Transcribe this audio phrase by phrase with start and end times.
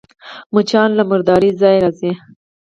[0.53, 2.11] مچان له مرداره ځایه راځي